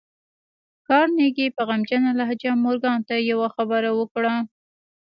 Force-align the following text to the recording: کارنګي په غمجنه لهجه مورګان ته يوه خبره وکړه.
کارنګي 0.87 1.47
په 1.55 1.61
غمجنه 1.69 2.11
لهجه 2.19 2.51
مورګان 2.63 2.99
ته 3.07 3.15
يوه 3.31 3.47
خبره 3.55 3.89
وکړه. 3.99 4.33